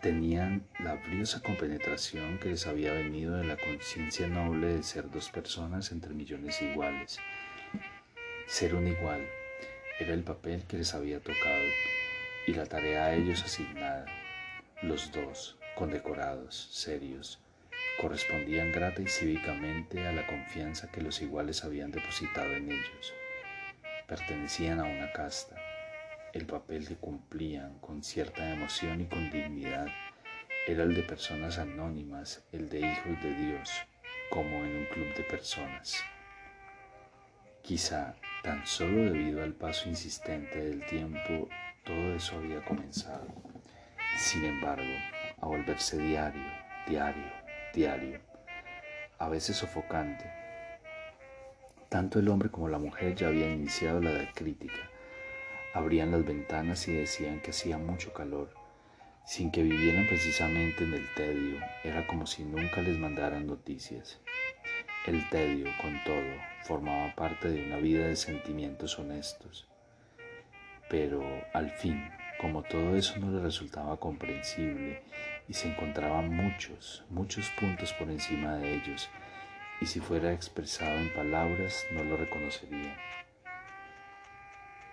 Tenían 0.00 0.66
la 0.78 0.94
briosa 0.94 1.40
compenetración 1.40 2.38
que 2.38 2.48
les 2.48 2.66
había 2.66 2.92
venido 2.92 3.36
de 3.36 3.44
la 3.44 3.56
conciencia 3.56 4.26
noble 4.26 4.68
de 4.68 4.82
ser 4.82 5.10
dos 5.10 5.28
personas 5.30 5.92
entre 5.92 6.14
millones 6.14 6.60
iguales. 6.62 7.18
Ser 8.46 8.74
un 8.74 8.88
igual 8.88 9.20
era 10.00 10.14
el 10.14 10.24
papel 10.24 10.64
que 10.66 10.78
les 10.78 10.94
había 10.94 11.20
tocado 11.20 11.62
y 12.46 12.54
la 12.54 12.64
tarea 12.64 13.04
a 13.04 13.14
ellos 13.14 13.44
asignada. 13.44 14.06
Los 14.80 15.12
dos, 15.12 15.58
condecorados, 15.76 16.70
serios, 16.72 17.38
correspondían 18.00 18.72
grata 18.72 19.02
y 19.02 19.08
cívicamente 19.08 20.06
a 20.06 20.12
la 20.12 20.26
confianza 20.26 20.90
que 20.90 21.02
los 21.02 21.20
iguales 21.20 21.64
habían 21.64 21.90
depositado 21.90 22.50
en 22.52 22.72
ellos. 22.72 23.12
Pertenecían 24.08 24.80
a 24.80 24.84
una 24.84 25.12
casta. 25.12 25.56
El 26.32 26.46
papel 26.46 26.88
que 26.88 26.96
cumplían 26.96 27.78
con 27.80 28.02
cierta 28.02 28.54
emoción 28.54 29.02
y 29.02 29.04
con 29.04 29.30
dignidad 29.30 29.88
era 30.66 30.84
el 30.84 30.94
de 30.94 31.02
personas 31.02 31.58
anónimas, 31.58 32.42
el 32.52 32.70
de 32.70 32.80
hijos 32.80 33.22
de 33.22 33.34
Dios, 33.34 33.70
como 34.30 34.64
en 34.64 34.76
un 34.76 34.84
club 34.86 35.14
de 35.14 35.24
personas. 35.24 36.02
Quizá 37.62 38.14
tan 38.42 38.66
solo 38.66 39.12
debido 39.12 39.42
al 39.42 39.52
paso 39.52 39.88
insistente 39.88 40.62
del 40.62 40.84
tiempo, 40.86 41.48
todo 41.84 42.14
eso 42.14 42.36
había 42.36 42.64
comenzado. 42.64 43.26
Sin 44.16 44.44
embargo, 44.44 44.92
a 45.40 45.46
volverse 45.46 45.98
diario, 45.98 46.42
diario, 46.86 47.32
diario, 47.74 48.20
a 49.18 49.28
veces 49.28 49.56
sofocante. 49.56 50.24
Tanto 51.88 52.18
el 52.18 52.28
hombre 52.28 52.50
como 52.50 52.68
la 52.68 52.78
mujer 52.78 53.14
ya 53.14 53.28
habían 53.28 53.52
iniciado 53.52 54.00
la 54.00 54.30
crítica. 54.32 54.90
Abrían 55.74 56.10
las 56.10 56.24
ventanas 56.24 56.86
y 56.88 56.92
decían 56.92 57.40
que 57.40 57.50
hacía 57.50 57.78
mucho 57.78 58.12
calor, 58.12 58.54
sin 59.24 59.50
que 59.50 59.62
vivieran 59.62 60.06
precisamente 60.06 60.84
en 60.84 60.94
el 60.94 61.14
tedio. 61.14 61.60
Era 61.84 62.06
como 62.06 62.26
si 62.26 62.44
nunca 62.44 62.80
les 62.80 62.98
mandaran 62.98 63.46
noticias. 63.46 64.20
El 65.06 65.26
tedio, 65.30 65.66
con 65.80 65.98
todo, 66.04 66.36
formaba 66.64 67.14
parte 67.14 67.48
de 67.48 67.64
una 67.64 67.78
vida 67.78 68.06
de 68.06 68.16
sentimientos 68.16 68.98
honestos. 68.98 69.66
Pero, 70.90 71.22
al 71.54 71.70
fin, 71.70 72.10
como 72.38 72.62
todo 72.62 72.94
eso 72.94 73.18
no 73.18 73.30
le 73.30 73.40
resultaba 73.40 73.98
comprensible 73.98 75.02
y 75.48 75.54
se 75.54 75.68
encontraban 75.70 76.28
muchos, 76.28 77.02
muchos 77.08 77.48
puntos 77.58 77.94
por 77.94 78.10
encima 78.10 78.56
de 78.56 78.74
ellos, 78.74 79.08
y 79.80 79.86
si 79.86 80.00
fuera 80.00 80.34
expresado 80.34 80.98
en 80.98 81.14
palabras 81.14 81.82
no 81.92 82.04
lo 82.04 82.18
reconocería. 82.18 82.94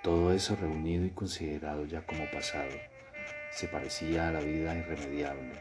Todo 0.03 0.31
eso 0.31 0.55
reunido 0.55 1.05
y 1.05 1.09
considerado 1.09 1.85
ya 1.85 2.05
como 2.05 2.31
pasado, 2.31 2.71
se 3.51 3.67
parecía 3.67 4.29
a 4.29 4.31
la 4.31 4.39
vida 4.39 4.73
irremediable, 4.73 5.51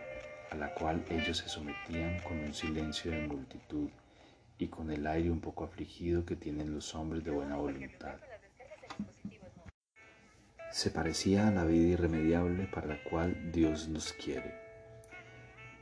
a 0.52 0.54
la 0.54 0.72
cual 0.72 1.04
ellos 1.10 1.38
se 1.38 1.48
sometían 1.48 2.20
con 2.20 2.38
un 2.38 2.54
silencio 2.54 3.10
de 3.10 3.26
multitud 3.26 3.90
y 4.58 4.68
con 4.68 4.90
el 4.90 5.06
aire 5.06 5.30
un 5.30 5.40
poco 5.40 5.64
afligido 5.64 6.24
que 6.24 6.36
tienen 6.36 6.74
los 6.74 6.94
hombres 6.94 7.24
de 7.24 7.30
buena 7.30 7.56
voluntad. 7.56 8.16
Se 10.70 10.90
parecía 10.90 11.48
a 11.48 11.50
la 11.50 11.64
vida 11.64 11.88
irremediable 11.88 12.66
para 12.66 12.86
la 12.86 13.02
cual 13.04 13.50
Dios 13.52 13.88
nos 13.88 14.12
quiere. 14.12 14.54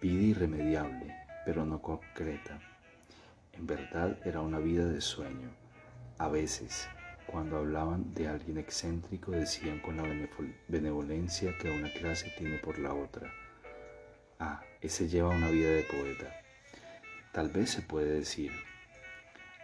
Vida 0.00 0.22
irremediable, 0.22 1.14
pero 1.44 1.64
no 1.64 1.80
concreta. 1.80 2.60
En 3.52 3.66
verdad 3.66 4.18
era 4.24 4.40
una 4.40 4.58
vida 4.58 4.86
de 4.86 5.00
sueño. 5.00 5.50
A 6.18 6.28
veces, 6.28 6.88
cuando 7.26 7.58
hablaban 7.58 8.14
de 8.14 8.28
alguien 8.28 8.58
excéntrico, 8.58 9.32
decían 9.32 9.80
con 9.80 9.96
la 9.96 10.04
benevolencia 10.68 11.56
que 11.58 11.70
una 11.70 11.92
clase 11.92 12.32
tiene 12.36 12.58
por 12.58 12.78
la 12.78 12.94
otra. 12.94 13.32
Ah, 14.38 14.62
ese 14.80 15.08
lleva 15.08 15.30
una 15.30 15.48
vida 15.48 15.70
de 15.70 15.82
poeta. 15.82 16.43
Tal 17.34 17.48
vez 17.48 17.70
se 17.70 17.82
puede 17.82 18.12
decir, 18.12 18.52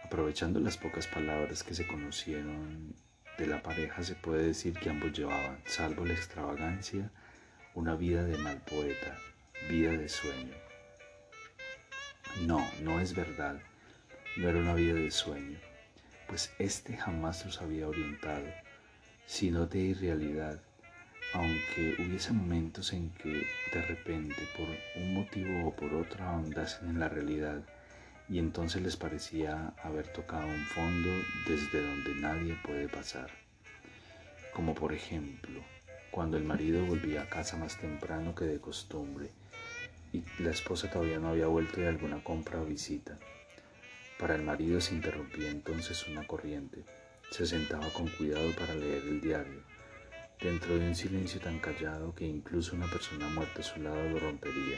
aprovechando 0.03 0.59
las 0.59 0.75
pocas 0.75 1.07
palabras 1.07 1.63
que 1.63 1.73
se 1.73 1.87
conocieron 1.87 2.93
de 3.37 3.47
la 3.47 3.63
pareja, 3.63 4.03
se 4.03 4.13
puede 4.13 4.47
decir 4.47 4.73
que 4.73 4.89
ambos 4.89 5.13
llevaban, 5.13 5.57
salvo 5.65 6.03
la 6.03 6.11
extravagancia, 6.11 7.09
una 7.73 7.95
vida 7.95 8.25
de 8.25 8.37
mal 8.39 8.61
poeta, 8.69 9.17
vida 9.69 9.91
de 9.91 10.09
sueño. 10.09 10.53
No, 12.41 12.59
no 12.81 12.99
es 12.99 13.15
verdad, 13.15 13.61
no 14.35 14.49
era 14.49 14.59
una 14.59 14.73
vida 14.73 14.95
de 14.95 15.09
sueño, 15.09 15.57
pues 16.27 16.51
éste 16.59 16.97
jamás 16.97 17.45
los 17.45 17.61
había 17.61 17.87
orientado, 17.87 18.47
sino 19.25 19.65
de 19.65 19.79
irrealidad, 19.79 20.61
aunque 21.33 21.95
hubiese 21.99 22.33
momentos 22.33 22.91
en 22.93 23.09
que 23.11 23.47
de 23.73 23.81
repente 23.81 24.35
por 24.57 24.67
un 25.01 25.13
motivo 25.13 25.67
o 25.67 25.75
por 25.75 25.93
otro 25.93 26.23
ahondasen 26.23 26.89
en 26.89 26.99
la 26.99 27.07
realidad 27.07 27.61
y 28.27 28.39
entonces 28.39 28.81
les 28.81 28.97
parecía 28.97 29.73
haber 29.83 30.07
tocado 30.07 30.47
un 30.47 30.65
fondo 30.65 31.09
desde 31.47 31.81
donde 31.81 32.15
nadie 32.15 32.57
puede 32.63 32.87
pasar. 32.89 33.29
Como 34.53 34.75
por 34.75 34.93
ejemplo, 34.93 35.61
cuando 36.11 36.37
el 36.37 36.43
marido 36.43 36.85
volvía 36.85 37.23
a 37.23 37.29
casa 37.29 37.55
más 37.55 37.77
temprano 37.77 38.35
que 38.35 38.45
de 38.45 38.59
costumbre 38.59 39.29
y 40.11 40.23
la 40.39 40.51
esposa 40.51 40.89
todavía 40.89 41.19
no 41.19 41.29
había 41.29 41.47
vuelto 41.47 41.79
de 41.79 41.87
alguna 41.87 42.21
compra 42.23 42.61
o 42.61 42.65
visita. 42.65 43.17
Para 44.19 44.35
el 44.35 44.41
marido 44.43 44.81
se 44.81 44.93
interrumpía 44.93 45.49
entonces 45.49 46.05
una 46.07 46.27
corriente. 46.27 46.83
Se 47.31 47.45
sentaba 47.45 47.87
con 47.93 48.07
cuidado 48.09 48.51
para 48.51 48.75
leer 48.75 49.03
el 49.03 49.21
diario 49.21 49.71
dentro 50.41 50.73
de 50.77 50.87
un 50.87 50.95
silencio 50.95 51.39
tan 51.39 51.59
callado 51.59 52.15
que 52.15 52.25
incluso 52.25 52.75
una 52.75 52.87
persona 52.87 53.29
muerta 53.29 53.59
a 53.59 53.63
su 53.63 53.79
lado 53.79 54.09
lo 54.09 54.19
rompería. 54.19 54.77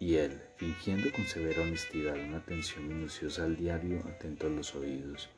Y 0.00 0.14
él, 0.14 0.40
fingiendo 0.56 1.12
con 1.12 1.26
severa 1.26 1.62
honestidad 1.62 2.16
una 2.16 2.38
atención 2.38 2.88
minuciosa 2.88 3.44
al 3.44 3.56
diario, 3.56 3.98
atento 4.08 4.46
a 4.46 4.50
los 4.50 4.74
oídos. 4.74 5.28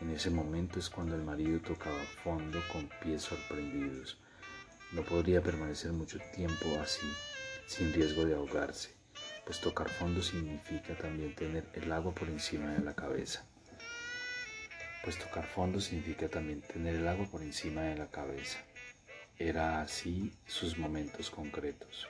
En 0.00 0.10
ese 0.10 0.30
momento 0.30 0.78
es 0.78 0.88
cuando 0.88 1.16
el 1.16 1.22
marido 1.22 1.60
tocaba 1.60 2.02
fondo 2.24 2.62
con 2.72 2.88
pies 3.02 3.22
sorprendidos. 3.22 4.18
No 4.92 5.02
podría 5.02 5.42
permanecer 5.42 5.92
mucho 5.92 6.18
tiempo 6.34 6.66
así, 6.80 7.06
sin 7.66 7.92
riesgo 7.92 8.24
de 8.24 8.36
ahogarse, 8.36 8.94
pues 9.44 9.60
tocar 9.60 9.90
fondo 9.90 10.22
significa 10.22 10.96
también 10.96 11.34
tener 11.34 11.68
el 11.74 11.92
agua 11.92 12.14
por 12.14 12.28
encima 12.28 12.72
de 12.72 12.84
la 12.84 12.94
cabeza 12.94 13.44
pues 15.06 15.20
tocar 15.20 15.46
fondo 15.46 15.80
significa 15.80 16.28
también 16.28 16.62
tener 16.62 16.96
el 16.96 17.06
agua 17.06 17.26
por 17.30 17.40
encima 17.40 17.82
de 17.82 17.94
la 17.94 18.08
cabeza. 18.08 18.58
Era 19.38 19.80
así 19.80 20.32
sus 20.48 20.78
momentos 20.78 21.30
concretos, 21.30 22.08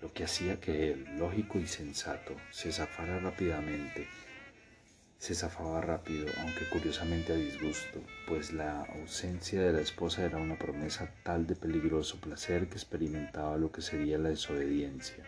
lo 0.00 0.12
que 0.12 0.22
hacía 0.22 0.60
que 0.60 0.92
él, 0.92 1.04
lógico 1.18 1.58
y 1.58 1.66
sensato, 1.66 2.36
se 2.52 2.70
zafara 2.70 3.18
rápidamente. 3.18 4.06
Se 5.18 5.34
zafaba 5.34 5.80
rápido, 5.80 6.28
aunque 6.42 6.64
curiosamente 6.66 7.32
a 7.32 7.36
disgusto, 7.36 8.00
pues 8.28 8.52
la 8.52 8.82
ausencia 8.82 9.60
de 9.60 9.72
la 9.72 9.80
esposa 9.80 10.24
era 10.24 10.38
una 10.38 10.56
promesa 10.56 11.12
tal 11.24 11.48
de 11.48 11.56
peligroso 11.56 12.20
placer 12.20 12.68
que 12.68 12.76
experimentaba 12.76 13.56
lo 13.56 13.72
que 13.72 13.82
sería 13.82 14.16
la 14.18 14.28
desobediencia. 14.28 15.24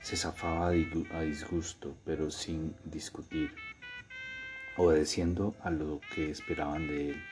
Se 0.00 0.16
zafaba 0.16 0.68
a 0.68 1.20
disgusto, 1.20 1.94
pero 2.06 2.30
sin 2.30 2.74
discutir, 2.86 3.52
obedeciendo 4.78 5.56
a 5.62 5.70
lo 5.70 6.00
que 6.14 6.30
esperaban 6.30 6.86
de 6.86 7.10
él. 7.10 7.22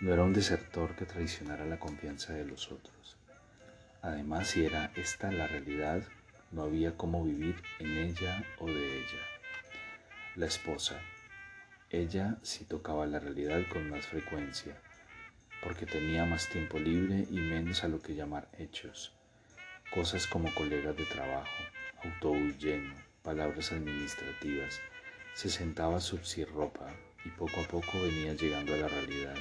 No 0.00 0.12
era 0.12 0.22
un 0.22 0.34
desertor 0.34 0.94
que 0.94 1.06
traicionara 1.06 1.64
la 1.64 1.78
confianza 1.78 2.34
de 2.34 2.44
los 2.44 2.70
otros. 2.70 3.16
Además, 4.02 4.48
si 4.48 4.66
era 4.66 4.92
esta 4.94 5.32
la 5.32 5.46
realidad, 5.46 6.02
no 6.52 6.64
había 6.64 6.94
cómo 6.94 7.24
vivir 7.24 7.56
en 7.78 7.96
ella 7.96 8.44
o 8.58 8.66
de 8.66 8.98
ella. 8.98 9.22
La 10.36 10.44
esposa. 10.44 11.00
Ella 11.88 12.36
sí 12.42 12.66
tocaba 12.66 13.06
la 13.06 13.18
realidad 13.18 13.62
con 13.72 13.88
más 13.88 14.06
frecuencia, 14.06 14.76
porque 15.62 15.86
tenía 15.86 16.26
más 16.26 16.50
tiempo 16.50 16.78
libre 16.78 17.26
y 17.30 17.40
menos 17.40 17.82
a 17.82 17.88
lo 17.88 18.02
que 18.02 18.14
llamar 18.14 18.48
hechos. 18.58 19.14
Cosas 19.90 20.26
como 20.26 20.52
colegas 20.54 20.96
de 20.96 21.06
trabajo, 21.06 21.62
autobús 22.02 22.58
lleno, 22.58 22.92
palabras 23.22 23.72
administrativas, 23.72 24.80
se 25.34 25.50
sentaba 25.50 26.00
sin 26.00 26.46
ropa 26.46 26.94
y 27.24 27.28
poco 27.30 27.60
a 27.60 27.64
poco 27.64 28.00
venía 28.00 28.34
llegando 28.34 28.72
a 28.72 28.76
la 28.76 28.88
realidad. 28.88 29.34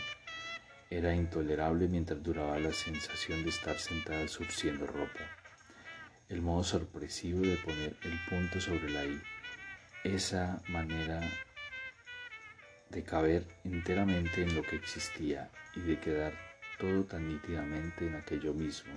Era 0.90 1.16
intolerable 1.16 1.88
mientras 1.88 2.22
duraba 2.24 2.58
la 2.60 2.74
sensación 2.74 3.44
de 3.44 3.50
estar 3.50 3.78
sentada 3.78 4.28
surciendo 4.28 4.88
ropa. 4.88 5.22
El 6.30 6.42
modo 6.42 6.64
sorpresivo 6.64 7.42
de 7.42 7.58
poner 7.58 7.96
el 8.04 8.20
punto 8.28 8.60
sobre 8.60 8.90
la 8.90 9.06
I. 9.06 9.22
Esa 10.04 10.62
manera 10.68 11.22
de 12.90 13.04
caber 13.04 13.46
enteramente 13.64 14.42
en 14.42 14.56
lo 14.56 14.64
que 14.64 14.76
existía 14.76 15.52
y 15.76 15.82
de 15.82 16.00
quedar 16.00 16.34
todo 16.80 17.04
tan 17.04 17.28
nítidamente 17.28 18.08
en 18.08 18.16
aquello 18.16 18.54
mismo 18.54 18.94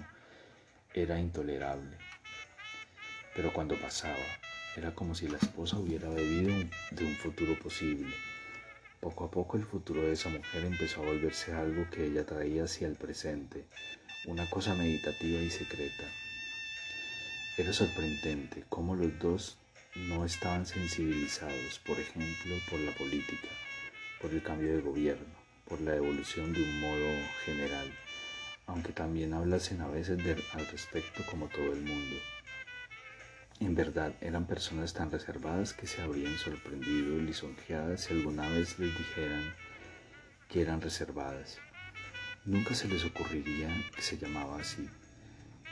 era 0.94 1.18
intolerable. 1.20 1.96
Pero 3.34 3.52
cuando 3.52 3.78
pasaba, 3.78 4.16
era 4.76 4.94
como 4.94 5.14
si 5.14 5.26
la 5.26 5.38
esposa 5.38 5.78
hubiera 5.78 6.08
bebido 6.10 6.52
de 6.90 7.04
un 7.04 7.14
futuro 7.14 7.58
posible. 7.58 8.14
Poco 9.00 9.24
a 9.24 9.30
poco 9.30 9.56
el 9.56 9.64
futuro 9.64 10.02
de 10.02 10.12
esa 10.12 10.28
mujer 10.28 10.64
empezó 10.64 11.00
a 11.02 11.06
volverse 11.06 11.54
algo 11.54 11.88
que 11.90 12.06
ella 12.06 12.26
traía 12.26 12.64
hacia 12.64 12.86
el 12.86 12.94
presente, 12.94 13.64
una 14.26 14.48
cosa 14.50 14.74
meditativa 14.74 15.40
y 15.40 15.48
secreta. 15.48 16.04
Era 17.56 17.72
sorprendente 17.72 18.64
cómo 18.68 18.94
los 18.94 19.18
dos 19.18 19.56
no 20.08 20.26
estaban 20.26 20.66
sensibilizados, 20.66 21.80
por 21.86 21.98
ejemplo, 21.98 22.56
por 22.70 22.78
la 22.80 22.92
política, 22.92 23.48
por 24.20 24.30
el 24.30 24.42
cambio 24.42 24.76
de 24.76 24.82
gobierno, 24.82 25.34
por 25.66 25.80
la 25.80 25.96
evolución 25.96 26.52
de 26.52 26.62
un 26.62 26.80
modo 26.80 27.12
general, 27.46 27.90
aunque 28.66 28.92
también 28.92 29.32
hablasen 29.32 29.80
a 29.80 29.88
veces 29.88 30.18
al 30.52 30.66
respecto 30.66 31.24
como 31.30 31.46
todo 31.48 31.72
el 31.72 31.80
mundo. 31.80 32.35
En 33.58 33.74
verdad, 33.74 34.12
eran 34.20 34.46
personas 34.46 34.92
tan 34.92 35.10
reservadas 35.10 35.72
que 35.72 35.86
se 35.86 36.02
habrían 36.02 36.36
sorprendido 36.36 37.16
y 37.16 37.22
lisonjeadas 37.22 38.02
si 38.02 38.12
alguna 38.12 38.46
vez 38.50 38.78
les 38.78 38.96
dijeran 38.96 39.54
que 40.50 40.60
eran 40.60 40.82
reservadas. 40.82 41.58
Nunca 42.44 42.74
se 42.74 42.86
les 42.86 43.04
ocurriría 43.06 43.70
que 43.94 44.02
se 44.02 44.18
llamaba 44.18 44.60
así. 44.60 44.86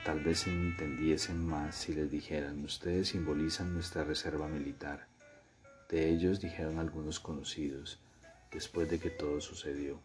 Tal 0.03 0.21
vez 0.21 0.41
se 0.41 0.51
entendiesen 0.51 1.45
más 1.47 1.75
si 1.77 1.95
les 1.95 2.11
dijeran, 2.11 2.65
ustedes 2.65 3.09
simbolizan 3.09 3.75
nuestra 3.75 4.03
reserva 4.03 4.49
militar. 4.49 5.07
De 5.91 6.09
ellos 6.09 6.41
dijeron 6.41 6.79
algunos 6.79 7.21
conocidos, 7.21 8.01
después 8.51 8.89
de 8.89 8.99
que 8.99 9.11
todo 9.11 9.43
sucedió. 9.43 10.01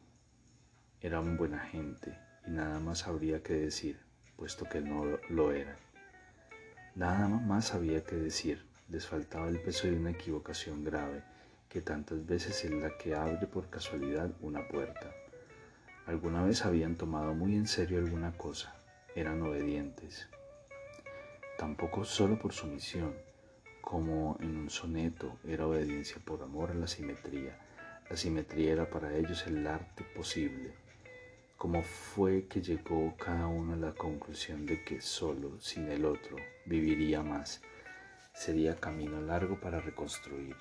Eran 1.00 1.38
buena 1.38 1.60
gente 1.60 2.18
y 2.46 2.52
nada 2.52 2.82
más 2.82 3.08
habría 3.08 3.42
que 3.42 3.54
decir, 3.54 4.00
puesto 4.36 4.66
que 4.66 4.82
no 4.82 5.18
lo 5.30 5.54
eran. 5.54 5.89
Nada 7.00 7.30
más 7.30 7.74
había 7.74 8.04
que 8.04 8.18
decir, 8.18 8.66
les 8.90 9.08
faltaba 9.08 9.48
el 9.48 9.62
peso 9.62 9.88
de 9.88 9.96
una 9.96 10.10
equivocación 10.10 10.84
grave, 10.84 11.24
que 11.70 11.80
tantas 11.80 12.26
veces 12.26 12.66
es 12.66 12.72
la 12.72 12.98
que 12.98 13.16
abre 13.16 13.48
por 13.48 13.70
casualidad 13.70 14.30
una 14.42 14.68
puerta. 14.68 15.10
Alguna 16.08 16.44
vez 16.44 16.66
habían 16.66 16.98
tomado 16.98 17.34
muy 17.34 17.56
en 17.56 17.68
serio 17.68 18.00
alguna 18.00 18.34
cosa, 18.34 18.76
eran 19.16 19.42
obedientes. 19.44 20.28
Tampoco 21.58 22.04
solo 22.04 22.38
por 22.38 22.52
sumisión, 22.52 23.14
como 23.80 24.36
en 24.42 24.58
un 24.58 24.70
soneto 24.70 25.38
era 25.48 25.68
obediencia 25.68 26.18
por 26.26 26.44
amor 26.44 26.72
a 26.72 26.74
la 26.74 26.88
simetría. 26.88 27.58
La 28.10 28.18
simetría 28.18 28.74
era 28.74 28.90
para 28.90 29.16
ellos 29.16 29.48
el 29.48 29.66
arte 29.66 30.04
posible, 30.18 30.74
cómo 31.60 31.84
fue 31.84 32.48
que 32.48 32.62
llegó 32.62 33.14
cada 33.18 33.48
uno 33.48 33.74
a 33.74 33.76
la 33.76 33.92
conclusión 33.92 34.66
de 34.66 34.82
que 34.82 35.02
solo, 35.02 35.60
sin 35.60 35.90
el 35.92 36.06
otro, 36.06 36.38
viviría 36.66 37.22
más. 37.22 37.62
Sería 38.34 38.78
camino 38.78 39.22
largo 39.22 39.60
para 39.60 39.82
reconstruir. 39.82 40.56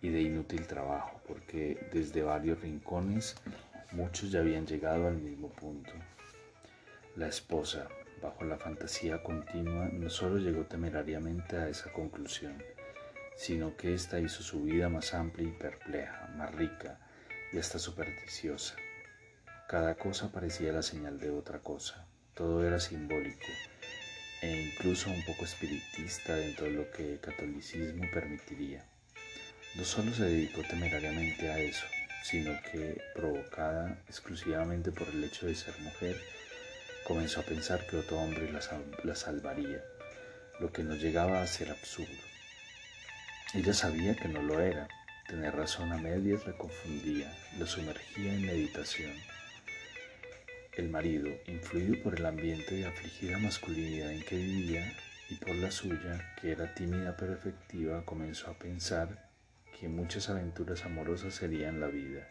y 0.00 0.10
de 0.10 0.22
inútil 0.22 0.64
trabajo, 0.68 1.20
porque 1.26 1.88
desde 1.92 2.22
varios 2.22 2.60
rincones 2.60 3.34
muchos 3.90 4.30
ya 4.30 4.38
habían 4.38 4.64
llegado 4.64 5.08
al 5.08 5.16
mismo 5.16 5.48
punto. 5.48 5.90
La 7.16 7.26
esposa, 7.26 7.88
bajo 8.22 8.44
la 8.44 8.58
fantasía 8.58 9.20
continua, 9.24 9.88
no 9.92 10.08
solo 10.08 10.38
llegó 10.38 10.66
temerariamente 10.66 11.56
a 11.56 11.68
esa 11.68 11.92
conclusión, 11.92 12.62
sino 13.34 13.76
que 13.76 13.92
ésta 13.92 14.20
hizo 14.20 14.44
su 14.44 14.62
vida 14.62 14.88
más 14.88 15.14
amplia 15.14 15.48
y 15.48 15.50
perpleja, 15.50 16.32
más 16.36 16.54
rica 16.54 17.00
y 17.52 17.58
hasta 17.58 17.80
supersticiosa. 17.80 18.76
Cada 19.68 19.96
cosa 19.96 20.32
parecía 20.32 20.72
la 20.72 20.82
señal 20.82 21.20
de 21.20 21.28
otra 21.28 21.58
cosa, 21.58 22.06
todo 22.32 22.66
era 22.66 22.80
simbólico 22.80 23.48
e 24.40 24.62
incluso 24.62 25.10
un 25.10 25.22
poco 25.26 25.44
espiritista 25.44 26.36
dentro 26.36 26.64
de 26.64 26.72
lo 26.72 26.90
que 26.90 27.12
el 27.12 27.20
catolicismo 27.20 28.04
permitiría. 28.10 28.82
No 29.74 29.84
solo 29.84 30.14
se 30.14 30.24
dedicó 30.24 30.62
temerariamente 30.62 31.50
a 31.50 31.58
eso, 31.58 31.84
sino 32.24 32.58
que, 32.62 32.98
provocada 33.14 34.02
exclusivamente 34.08 34.90
por 34.90 35.06
el 35.08 35.22
hecho 35.22 35.44
de 35.44 35.54
ser 35.54 35.78
mujer, 35.80 36.16
comenzó 37.06 37.40
a 37.40 37.44
pensar 37.44 37.86
que 37.86 37.98
otro 37.98 38.16
hombre 38.20 38.50
la, 38.50 38.60
la 39.04 39.14
salvaría, 39.14 39.84
lo 40.60 40.72
que 40.72 40.82
no 40.82 40.94
llegaba 40.94 41.42
a 41.42 41.46
ser 41.46 41.70
absurdo. 41.70 42.22
Ella 43.52 43.74
sabía 43.74 44.16
que 44.16 44.28
no 44.28 44.40
lo 44.40 44.60
era, 44.60 44.88
tener 45.28 45.54
razón 45.54 45.92
a 45.92 45.98
medias 45.98 46.46
le 46.46 46.56
confundía, 46.56 47.30
lo 47.58 47.66
sumergía 47.66 48.32
en 48.32 48.46
meditación. 48.46 49.12
El 50.78 50.90
marido, 50.90 51.28
influido 51.46 52.00
por 52.04 52.14
el 52.14 52.24
ambiente 52.24 52.76
de 52.76 52.86
afligida 52.86 53.36
masculinidad 53.38 54.12
en 54.12 54.22
que 54.22 54.36
vivía 54.36 54.92
y 55.28 55.34
por 55.34 55.56
la 55.56 55.72
suya, 55.72 56.36
que 56.40 56.52
era 56.52 56.72
tímida 56.72 57.16
pero 57.16 57.32
efectiva, 57.32 58.04
comenzó 58.04 58.48
a 58.48 58.54
pensar 58.54 59.28
que 59.76 59.88
muchas 59.88 60.30
aventuras 60.30 60.84
amorosas 60.84 61.34
serían 61.34 61.80
la 61.80 61.88
vida. 61.88 62.28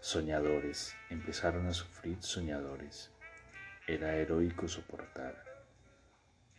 Soñadores, 0.00 0.94
empezaron 1.10 1.66
a 1.66 1.74
sufrir 1.74 2.16
soñadores. 2.20 3.10
Era 3.86 4.16
heroico 4.16 4.66
soportar. 4.66 5.44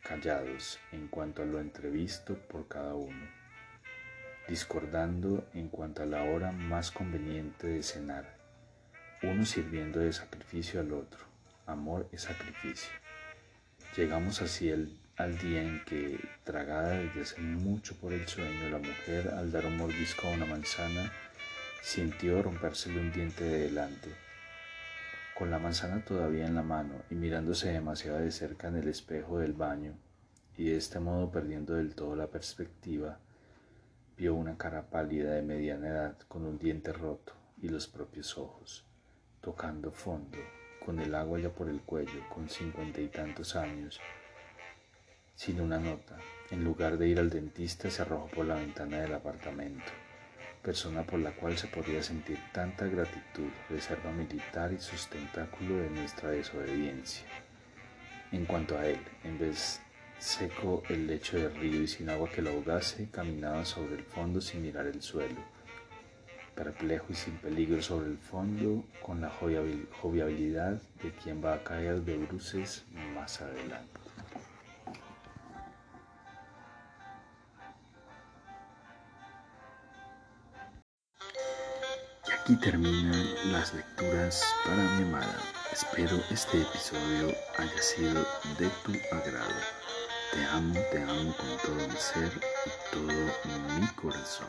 Callados 0.03 0.77
en 0.91 1.07
cuanto 1.07 1.41
a 1.41 1.45
lo 1.45 1.59
entrevisto 1.59 2.35
por 2.35 2.67
cada 2.67 2.93
uno 2.93 3.27
discordando 4.47 5.45
en 5.53 5.67
cuanto 5.67 6.03
a 6.03 6.05
la 6.05 6.23
hora 6.23 6.53
más 6.53 6.89
conveniente 6.91 7.67
de 7.67 7.83
cenar, 7.83 8.36
uno 9.23 9.45
sirviendo 9.45 9.99
de 9.99 10.13
sacrificio 10.13 10.79
al 10.79 10.93
otro. 10.93 11.19
Amor 11.65 12.07
es 12.11 12.23
sacrificio. 12.23 12.91
Llegamos 13.95 14.41
así 14.41 14.71
al 14.71 15.37
día 15.39 15.63
en 15.63 15.83
que, 15.85 16.19
tragada 16.43 16.97
desde 16.97 17.21
hace 17.21 17.41
mucho 17.41 17.95
por 17.95 18.13
el 18.13 18.27
sueño, 18.27 18.69
la 18.69 18.77
mujer, 18.77 19.29
al 19.29 19.51
dar 19.51 19.65
un 19.65 19.77
mordisco 19.77 20.27
a 20.27 20.31
una 20.31 20.45
manzana, 20.45 21.11
sintió 21.81 22.41
rompérsele 22.41 22.99
un 22.99 23.11
diente 23.11 23.43
de 23.43 23.59
delante. 23.59 24.09
Con 25.35 25.51
la 25.51 25.59
manzana 25.59 26.03
todavía 26.03 26.45
en 26.45 26.55
la 26.55 26.63
mano 26.63 27.03
y 27.09 27.15
mirándose 27.15 27.71
demasiado 27.71 28.19
de 28.19 28.31
cerca 28.31 28.67
en 28.67 28.77
el 28.77 28.87
espejo 28.87 29.39
del 29.39 29.53
baño, 29.53 29.93
y 30.55 30.69
de 30.69 30.77
este 30.77 30.99
modo 30.99 31.31
perdiendo 31.31 31.73
del 31.73 31.95
todo 31.95 32.15
la 32.15 32.27
perspectiva, 32.27 33.19
Vio 34.17 34.33
una 34.33 34.57
cara 34.57 34.89
pálida 34.89 35.33
de 35.33 35.43
mediana 35.43 35.89
edad 35.89 36.17
con 36.27 36.43
un 36.43 36.57
diente 36.57 36.91
roto 36.91 37.33
y 37.61 37.69
los 37.69 37.87
propios 37.87 38.35
ojos, 38.39 38.83
tocando 39.41 39.91
fondo, 39.91 40.37
con 40.85 40.99
el 40.99 41.13
agua 41.15 41.39
ya 41.39 41.49
por 41.49 41.69
el 41.69 41.81
cuello, 41.81 42.27
con 42.29 42.49
cincuenta 42.49 43.01
y 43.01 43.07
tantos 43.07 43.55
años, 43.55 43.99
sin 45.35 45.61
una 45.61 45.77
nota. 45.79 46.17
En 46.49 46.63
lugar 46.63 46.97
de 46.97 47.07
ir 47.07 47.19
al 47.19 47.29
dentista 47.29 47.89
se 47.89 48.01
arrojó 48.01 48.27
por 48.27 48.45
la 48.45 48.55
ventana 48.55 49.01
del 49.01 49.13
apartamento, 49.13 49.91
persona 50.61 51.03
por 51.03 51.19
la 51.19 51.31
cual 51.31 51.57
se 51.57 51.67
podría 51.67 52.01
sentir 52.01 52.39
tanta 52.53 52.85
gratitud, 52.85 53.49
reserva 53.69 54.11
militar 54.11 54.71
y 54.71 54.79
sustentáculo 54.79 55.77
de 55.77 55.89
nuestra 55.89 56.29
desobediencia. 56.29 57.27
En 58.31 58.45
cuanto 58.45 58.77
a 58.77 58.87
él, 58.87 58.99
en 59.23 59.37
vez 59.39 59.81
Seco 60.19 60.81
el 60.89 61.05
lecho 61.05 61.37
del 61.37 61.55
río 61.55 61.83
y 61.83 61.87
sin 61.87 62.09
agua 62.09 62.27
que 62.27 62.41
lo 62.41 62.49
ahogase, 62.49 63.07
caminaba 63.11 63.63
sobre 63.65 63.95
el 63.95 64.03
fondo 64.03 64.41
sin 64.41 64.63
mirar 64.63 64.87
el 64.87 65.01
suelo. 65.01 65.56
Perplejo 66.57 67.05
y 67.09 67.13
sin 67.13 67.37
peligro 67.37 67.79
sobre 67.83 68.07
el 68.07 68.17
fondo, 68.17 68.83
con 69.05 69.21
la 69.21 69.29
joviabilidad 69.29 70.81
de 71.03 71.11
quien 71.11 71.43
va 71.43 71.53
a 71.53 71.63
caer 71.63 72.01
de 72.01 72.17
bruces 72.17 72.83
más 73.13 73.39
adelante. 73.41 73.99
Y 82.27 82.31
aquí 82.31 82.55
terminan 82.55 83.51
las 83.51 83.75
lecturas 83.75 84.43
para 84.65 84.81
mi 84.95 85.03
amada. 85.03 85.37
Espero 85.71 86.17
este 86.31 86.59
episodio 86.59 87.35
haya 87.59 87.81
sido 87.83 88.25
de 88.57 88.67
tu 88.83 88.93
agrado. 89.15 89.61
Te 90.33 90.43
amo, 90.45 90.73
te 90.91 91.03
amo 91.03 91.35
con 91.37 91.57
todo 91.63 91.87
mi 91.87 91.97
ser 91.97 92.31
y 92.65 92.71
todo 92.91 93.79
mi 93.79 93.87
corazón. 93.95 94.47